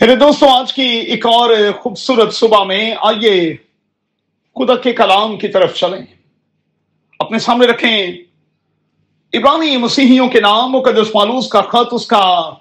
میرے 0.00 0.16
دوستوں 0.16 0.48
آج 0.48 0.72
کی 0.72 0.82
ایک 0.82 1.26
اور 1.26 1.50
خوبصورت 1.80 2.34
صبح 2.34 2.64
میں 2.64 2.94
آئیے 3.00 3.56
خدا 4.54 4.76
کے 4.76 4.92
کلام 4.92 5.38
کی 5.38 5.48
طرف 5.48 5.74
چلیں۔ 5.74 6.06
اپنے 7.18 7.38
سامنے 7.38 7.66
رکھیں۔ 7.66 8.06
ابرانی 9.32 9.76
مسیحیوں 9.76 10.28
کے 10.28 10.40
نام، 10.40 10.72
مقدس 10.72 11.14
مالوس 11.14 11.48
کا 11.48 11.60
خط، 11.60 11.88
اس 11.92 12.06
کا 12.06 12.54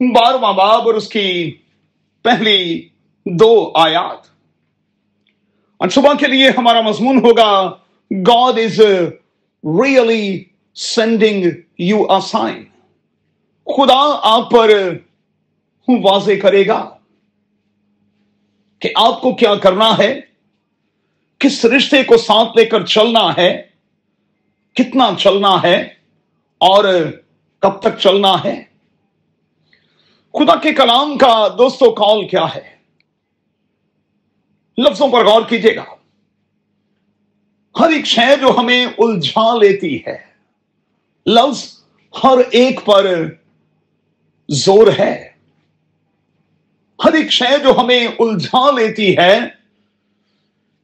بارہواں 0.00 0.52
باب 0.52 0.86
اور 0.86 0.94
اس 0.94 1.08
کی 1.08 1.56
پہلی 2.22 2.88
دو 3.26 3.70
آیات۔ 3.74 4.18
اور 5.76 5.88
صبح 5.88 6.12
کے 6.14 6.26
لیے 6.26 6.50
ہمارا 6.58 6.80
مضمون 6.80 7.18
ہوگا 7.18 7.70
God 8.10 8.58
is 8.58 8.80
really 9.64 10.44
sending 10.74 11.44
you 11.78 12.06
a 12.08 12.20
sign 12.20 12.64
خدا 13.66 14.18
آپ 14.22 14.50
پر 14.50 14.70
واضح 15.88 16.30
کرے 16.42 16.66
گا 16.66 16.96
کہ 18.78 18.88
آپ 18.94 19.20
کو 19.20 19.34
کیا 19.34 19.54
کرنا 19.54 19.98
ہے، 19.98 20.20
کس 21.38 21.64
رشتے 21.64 22.04
کو 22.04 22.16
ساتھ 22.16 22.56
لے 22.56 22.64
کر 22.64 22.86
چلنا 22.86 23.36
ہے، 23.38 23.62
کتنا 24.74 25.10
چلنا 25.18 25.62
ہے 25.62 25.82
اور 26.58 26.84
کب 27.58 27.80
تک 27.80 27.98
چلنا 27.98 28.44
ہے۔ 28.44 28.64
خدا 30.32 30.56
کے 30.56 30.72
کلام 30.72 31.18
کا 31.18 31.48
دوستو، 31.58 31.90
کال 31.90 32.28
کیا 32.28 32.54
ہے؟ 32.54 32.76
لفظوں 34.78 35.08
پر 35.08 35.26
غور 35.26 35.42
کیجیے 35.48 35.76
گا۔ 35.76 35.84
ہر 37.80 37.90
ایک 37.90 38.04
شے 38.04 38.36
جو 38.40 38.56
ہمیں 38.58 38.86
الجھا 38.98 39.58
لیتی 39.58 39.98
ہے، 40.06 40.18
لفظ 41.26 41.84
ہر 42.24 42.38
ایک 42.50 42.80
پر 42.84 43.24
زور 44.48 44.86
ہے۔ 44.98 45.33
ہر 47.14 47.20
ایک 47.20 47.30
شے 47.30 47.58
جو 47.62 47.72
ہمیں 47.78 48.06
الجھا 48.18 48.70
لیتی 48.70 49.16
ہے، 49.16 49.38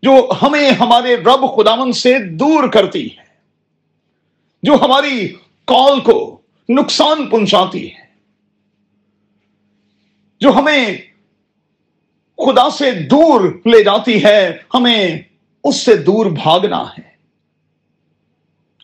جو 0.02 0.28
ہمیں 0.42 0.70
ہمارے 0.70 1.16
رب 1.16 1.44
خداون 1.56 1.92
سے 1.92 2.18
دور 2.18 2.68
کرتی 2.68 3.06
ہے، 3.06 3.24
جو 4.62 4.74
ہماری 4.74 5.28
کال 5.64 6.00
کو 6.00 6.40
نقصان 6.68 7.26
پہنچاتی 7.26 7.86
ہے، 7.86 8.04
جو 10.40 10.50
ہمیں 10.50 10.98
خدا 12.38 12.70
سے 12.70 12.90
دور 12.90 13.40
لے 13.66 13.82
جاتی 13.84 14.24
ہے، 14.24 14.56
ہمیں 14.74 15.18
اس 15.64 15.76
سے 15.76 15.96
دور 15.96 16.26
بھاگنا 16.26 16.82
ہے۔ 16.98 17.08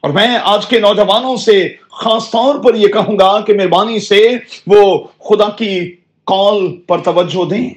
اور 0.03 0.11
میں 0.11 0.39
آج 0.43 0.67
کے 0.67 0.81
نوجوانوں 0.81 1.37
سے 1.37 1.75
خاص 1.91 2.31
طور 2.31 2.59
پر 2.65 2.75
یہ 2.75 2.89
کہوں 2.89 3.19
گا 3.19 3.41
کہ 3.41 3.55
مہربانی 3.55 4.01
سے 4.01 4.29
وہ 4.67 5.07
خدا 5.19 5.49
کی 5.49 5.97
کال 6.27 6.77
پر 6.77 6.99
توجہ 6.99 7.45
دیں۔ 7.45 7.71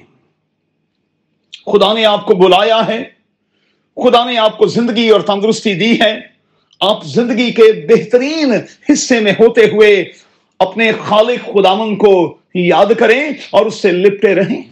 خدا 1.66 1.92
نے 1.92 2.04
آپ 2.04 2.26
کو 2.26 2.34
بلایا 2.34 2.86
ہے۔ 2.88 3.04
خدا 3.96 4.24
نے 4.24 4.38
آپ 4.38 4.58
کو 4.58 4.66
زندگی 4.66 5.08
اور 5.08 5.20
تندرستی 5.20 5.74
دی 5.74 6.00
ہے۔ 6.00 6.20
آپ 6.80 7.04
زندگی 7.04 7.52
کے 7.52 7.86
بہترین 7.88 8.54
حصے 8.92 9.20
میں 9.20 9.32
ہوتے 9.32 9.64
ہوئے 9.64 10.04
اپنے 10.58 10.92
خالق 11.06 11.46
خدامن 11.46 11.96
کو 11.96 12.36
یاد 12.54 12.86
کریں 12.98 13.30
اور 13.50 13.66
اس 13.66 13.74
سے 13.74 13.92
لپٹے 13.92 14.34
رہیں۔ 14.34 14.62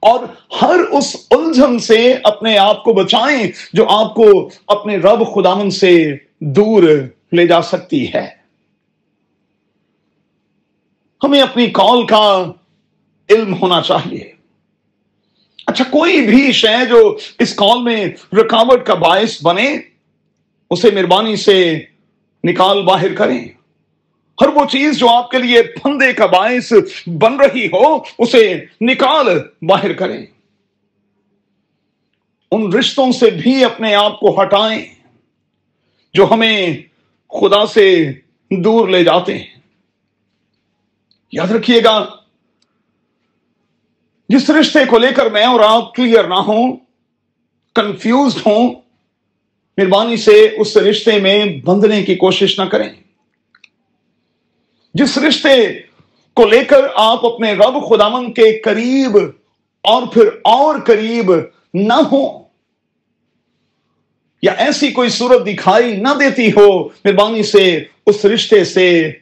اور 0.00 0.20
ہر 0.62 0.78
اس 0.78 1.16
الجھن 1.30 1.78
سے 1.78 2.14
اپنے 2.24 2.58
آپ 2.58 2.84
کو 2.84 2.92
بچائیں 2.92 3.50
جو 3.72 3.88
آپ 3.88 4.14
کو 4.14 4.50
اپنے 4.66 4.96
رب 4.96 5.34
خدامن 5.34 5.70
سے 5.70 6.16
دور 6.40 6.82
لے 7.32 7.46
جا 7.46 7.62
سکتی 7.62 8.12
ہے۔ 8.14 8.28
ہمیں 11.24 11.40
اپنی 11.40 11.66
کال 11.66 12.06
کا 12.06 12.52
علم 13.30 13.54
ہونا 13.54 13.82
چاہیے۔ 13.82 14.32
اچھا 15.66 15.84
کوئی 15.84 16.26
بھی 16.26 16.52
شے 16.52 16.86
جو 16.88 17.18
اس 17.38 17.54
کال 17.54 17.82
میں 17.82 18.06
رکاوٹ 18.32 18.86
کا 18.86 18.94
باعث 18.94 19.42
بنے، 19.42 19.78
اسے 20.70 20.90
مہربانی 20.90 21.36
سے 21.36 21.80
نکال 22.44 22.82
باہر 22.82 23.14
کریں۔ 23.14 23.48
ہر 24.40 24.48
وہ 24.48 24.64
چیز 24.64 24.98
جو 24.98 25.08
آپ 25.08 25.30
کے 25.30 25.38
لیے 25.38 25.62
پھندے 25.62 26.12
کا 26.12 26.26
باعث 26.26 26.72
بن 27.06 27.36
رہی 27.40 27.66
ہو، 27.66 27.98
اسے 28.18 28.64
نکال 28.80 29.26
باہر 29.62 29.92
کریں۔ 29.92 30.26
ان 32.50 32.72
رشتوں 32.72 33.12
سے 33.12 33.30
بھی 33.30 33.64
اپنے 33.64 33.94
آپ 33.94 34.20
کو 34.20 34.42
ہٹائیں، 34.42 34.84
جو 36.14 36.26
ہمیں 36.30 36.76
خدا 37.28 37.66
سے 37.66 38.12
دور 38.50 38.88
لے 38.88 39.04
جاتے 39.04 39.38
ہیں۔ 39.38 39.46
یاد 41.32 41.50
رکھیے 41.50 41.84
گا 41.84 42.19
جس 44.30 44.50
رشتے 44.50 44.78
کو 44.88 44.98
لے 44.98 45.08
کر 45.16 45.30
میں 45.30 45.44
اور 45.44 45.60
آپ 45.60 45.94
کلیئر 45.94 46.24
نہ 46.24 46.34
ہوں 46.34 46.76
کنفیوزڈ 47.74 48.38
ہوں، 48.46 48.74
مہربانی 49.78 50.16
سے 50.16 50.48
اس 50.56 50.76
رشتے 50.76 51.20
میں 51.20 51.44
بندنے 51.64 52.02
کی 52.02 52.14
کوشش 52.14 52.58
نہ 52.58 52.64
کریں۔ 52.64 52.88
جس 54.94 55.18
رشتے 55.18 55.72
کو 56.34 56.46
لے 56.46 56.64
کر 56.64 56.80
آپ 56.94 57.26
اپنے 57.26 57.52
رب 57.52 57.88
خدامن 57.88 58.32
کے 58.32 58.58
قریب 58.58 59.16
اور 59.82 60.06
پھر 60.06 60.28
اور 60.44 60.80
قریب 60.80 61.32
نہ 61.74 62.00
ہو 62.12 62.42
یا 64.42 64.52
ایسی 64.52 64.90
کوئی 64.90 65.08
صورت 65.08 65.46
دکھائی 65.46 65.96
نہ 65.96 66.14
دیتی 66.20 66.50
ہو، 66.50 66.84
مہربانی 66.84 67.42
سے 67.42 67.84
اس 68.06 68.24
رشتے 68.24 68.64
سے 68.64 69.12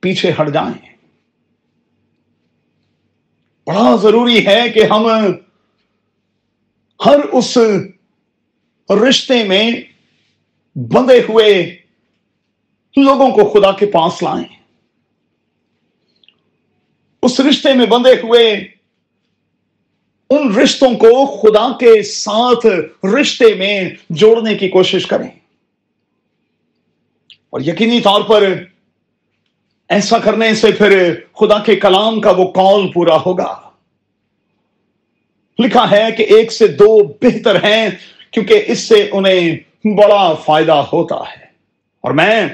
پیچھے 0.00 0.32
ہٹ 0.40 0.52
جائیں۔ 0.54 0.91
بڑا 3.66 3.96
ضروری 3.96 4.46
ہے 4.46 4.70
کہ 4.70 4.84
ہم 4.84 5.06
ہر 7.06 7.18
اس 7.32 7.58
رشتے 9.08 9.44
میں 9.44 9.70
بندے 10.76 11.20
ہوئے 11.28 11.76
لوگوں 12.96 13.30
کو 13.30 13.50
خدا 13.50 13.72
کے 13.72 13.86
پاس 13.86 14.22
لائیں۔ 14.22 14.62
اس 17.22 17.40
رشتے 17.40 17.74
میں 17.74 17.86
بندے 17.86 18.12
ہوئے 18.22 18.50
ان 20.30 20.54
رشتوں 20.54 20.94
کو 20.94 21.26
خدا 21.26 21.68
کے 21.72 22.02
ساتھ 22.02 22.66
رشتے 23.06 23.54
میں 23.54 23.90
جوڑنے 24.10 24.54
کی 24.54 24.68
کوشش 24.68 25.06
کریں۔ 25.06 25.28
اور 27.50 27.60
یقینی 27.60 28.00
طور 28.00 28.22
پر 28.22 28.64
ایسا 29.92 30.18
کرنے 30.18 30.54
سے 30.54 30.72
پھر 30.72 31.14
خدا 31.40 31.58
کے 31.58 31.76
کلام 31.76 32.20
کا 32.20 32.30
وہ 32.30 32.44
کال 32.44 32.92
پورا 32.92 33.16
ہوگا۔ 33.26 33.60
لکھا 35.58 35.90
ہے 35.90 36.08
کہ 36.16 36.22
ایک 36.22 36.52
سے 36.52 36.66
دو 36.66 37.04
بہتر 37.04 37.64
ہیں 37.64 37.88
کیونکہ 38.30 38.62
اس 38.66 38.78
سے 38.78 39.08
انہیں 39.12 39.56
بڑا 39.86 40.34
فائدہ 40.44 40.72
ہوتا 40.72 41.16
ہے۔ 41.16 41.44
اور 42.00 42.12
میں 42.12 42.48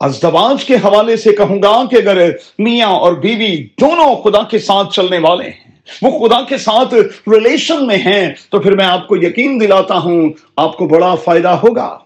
ازدواج 0.00 0.64
کے 0.64 0.74
حوالے 0.74 1.16
سے 1.16 1.32
کہوں 1.32 1.62
گا 1.62 1.84
کہ 1.90 1.96
اگر 1.96 2.30
میاں 2.58 2.88
اور 2.88 3.12
بیوی 3.12 3.66
دونوں 3.80 4.14
خدا 4.14 4.42
کے 4.42 4.58
ساتھ 4.58 4.94
چلنے 4.94 5.18
والے 5.18 5.44
ہیں، 5.44 5.70
وہ 6.02 6.28
خدا 6.28 6.40
کے 6.42 6.58
ساتھ 6.58 6.94
ریلیشن 7.28 7.86
میں 7.86 7.98
ہیں، 7.98 8.34
تو 8.50 8.58
پھر 8.58 8.76
میں 8.76 8.86
آپ 8.86 9.08
کو 9.08 9.16
یقین 9.16 9.60
دلاتا 9.60 9.98
ہوں، 9.98 10.30
آپ 10.56 10.76
کو 10.76 10.86
بڑا 10.86 11.14
فائدہ 11.14 11.48
ہوگا۔ 11.48 11.98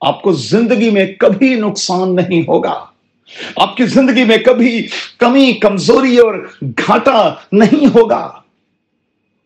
آپ 0.00 0.22
کو 0.22 0.32
زندگی 0.32 0.90
میں 0.90 1.06
کبھی 1.18 1.54
نقصان 1.54 2.16
نہیں 2.16 2.42
ہوگا۔ 2.48 2.97
آپ 3.56 3.76
کی 3.76 3.86
زندگی 3.86 4.24
میں 4.24 4.38
کبھی 4.38 4.88
کمی، 5.18 5.52
کمزوری 5.52 6.18
اور 6.18 6.48
گھاٹا 6.62 7.34
نہیں 7.52 7.86
ہوگا۔ 7.86 8.40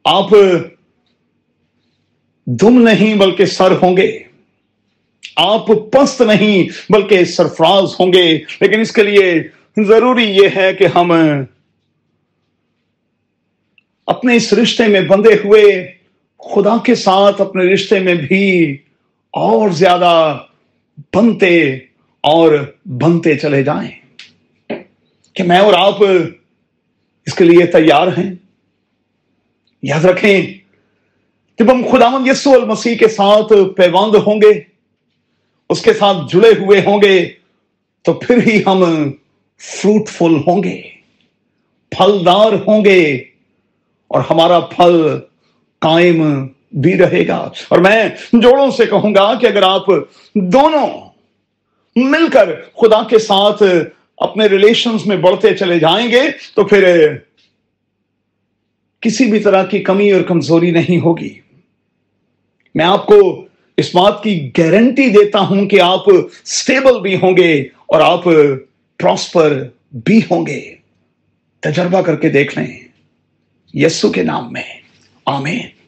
آپ 0.04 0.30
دم 2.46 2.82
نہیں 2.82 3.14
بلکہ 3.14 3.46
سر 3.46 3.70
ہوں 3.82 3.96
گے۔ 3.96 4.18
آپ 5.36 5.66
پست 5.66 6.20
نہیں 6.20 6.92
بلکہ 6.92 7.24
سرفراز 7.24 7.94
ہوں 8.00 8.12
گے۔ 8.12 8.38
لیکن 8.60 8.80
اس 8.80 8.92
کے 8.92 9.02
لیے 9.02 9.42
ضروری 9.76 10.24
یہ 10.24 10.48
ہے 10.56 10.74
کہ 10.74 10.86
ہم 10.94 11.12
اپنے 14.06 14.36
اس 14.36 14.52
رشتے 14.52 14.86
میں 14.86 15.00
بندے 15.00 15.34
ہوئے، 15.34 15.92
خدا 16.38 16.76
کے 16.84 16.94
ساتھ 16.94 17.40
اپنے 17.40 17.74
رشتے 17.74 17.98
میں 17.98 18.14
بھی 18.14 18.76
اور 19.30 19.70
زیادہ 19.70 20.38
بنتے۔ 21.14 21.78
اور 22.22 22.72
بنتے 22.84 23.36
چلے 23.36 23.62
جائیں 23.62 23.90
کہ 25.32 25.42
میں 25.42 25.58
اور 25.58 25.74
آپ 25.74 25.94
اس 27.26 27.34
کے 27.34 27.44
لیے 27.44 27.66
تیار 27.66 28.06
ہیں۔ 28.06 28.34
یاد 29.82 30.04
رکھیں، 30.04 30.46
جب 31.58 31.72
ہم 31.72 31.82
خدا 31.92 32.30
یسو 32.30 32.50
المسیح 32.50 32.96
کے 32.96 33.08
ساتھ 33.08 33.52
پیوند 33.76 34.14
ہوں 34.14 34.40
گے، 34.40 34.60
اس 35.70 35.82
کے 35.82 35.92
ساتھ 35.94 36.16
جڑے 36.32 36.48
ہوئے 36.48 36.80
ہوں 36.86 37.02
گے، 37.02 37.32
تو 38.02 38.12
پھر 38.12 38.38
ہی 38.46 38.62
ہم 38.66 39.10
فروٹفل 39.58 40.34
ہوں 40.46 40.62
گے، 40.62 40.82
پھلدار 41.90 42.52
ہوں 42.66 42.84
گے 42.84 43.16
اور 44.08 44.22
ہمارا 44.30 44.60
پھل 44.60 45.18
قائم 45.78 46.46
بھی 46.72 46.98
رہے 46.98 47.26
گا۔ 47.26 47.50
اور 47.68 47.78
میں 47.78 48.08
جوڑوں 48.32 48.70
سے 48.70 48.86
کہوں 48.86 49.14
گا 49.14 49.34
کہ 49.34 49.46
اگر 49.46 49.62
آپ 49.62 49.86
دونوں 50.34 51.11
مل 51.96 52.28
کر 52.32 52.54
خدا 52.54 53.02
کے 53.08 53.18
ساتھ 53.18 53.62
اپنے 54.16 54.46
ریلیشنز 54.46 55.06
میں 55.06 55.16
بڑھتے 55.16 55.54
چلے 55.54 55.78
جائیں 55.78 56.10
گے 56.10 56.20
تو 56.54 56.64
پھر 56.64 57.14
کسی 59.00 59.26
بھی 59.26 59.38
طرح 59.38 59.64
کی 59.64 59.78
کمی 59.78 60.12
اور 60.12 60.22
کمزوری 60.22 60.70
نہیں 60.70 60.98
ہوگی۔ 60.98 61.40
میں 62.74 62.84
آپ 62.84 63.06
کو 63.06 63.44
اس 63.76 63.94
بات 63.94 64.22
کی 64.22 64.50
گارنٹی 64.58 65.08
دیتا 65.08 65.38
ہوں 65.38 65.66
کہ 65.66 65.80
آپ 65.80 66.04
سٹیبل 66.44 67.00
بھی 67.00 67.16
ہوں 67.16 67.36
گے 67.36 67.62
اور 67.62 68.00
آپ 68.00 68.24
پراسپر 68.98 69.68
بھی 69.92 70.18
ہوں 70.18 70.46
گے۔ 70.46 70.74
تجربہ 71.60 72.02
کر 72.02 72.16
کے 72.16 72.28
دیکھ 72.28 72.58
لیں۔ 72.58 72.80
یسو 73.74 74.08
کے 74.08 74.22
نام 74.22 74.52
میں۔ 74.52 74.62
آمین۔ 75.26 75.81